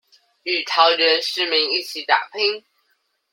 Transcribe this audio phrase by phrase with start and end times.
[0.41, 2.65] 與桃園市民一起打拼